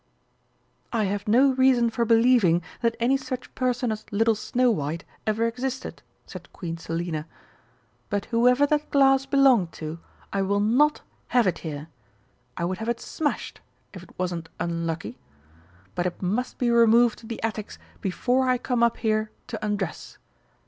[0.91, 5.45] "I have no reason for believing that any such person as Little Snow white ever
[5.45, 7.27] existed," said Queen Selina;
[8.09, 9.99] "but whoever that glass belonged to,
[10.33, 11.87] I will not have it here.
[12.57, 13.61] I would have it smashed,
[13.93, 15.19] if it wasn't unlucky.
[15.93, 20.17] But it must be removed to the attics before I come up here to undress.